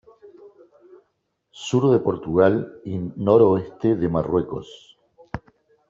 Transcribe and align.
Sur 1.51 1.87
de 1.91 1.99
Portugal 1.99 2.81
y 2.83 2.97
noroeste 2.97 3.95
de 3.95 4.09
Marruecos. 4.09 4.97